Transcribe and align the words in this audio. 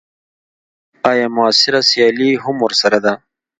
ایا 1.09 1.25
معاصره 1.35 1.79
سیالي 1.89 2.29
هم 2.43 2.55
ورسره 2.65 2.97
ده. 3.05 3.13